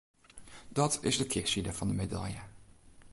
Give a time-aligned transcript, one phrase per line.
[0.69, 2.41] Dat is de kearside fan de medalje.